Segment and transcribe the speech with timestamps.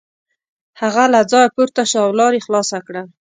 [0.81, 3.01] هغه له ځایه پورته شو او لار یې خلاصه کړه.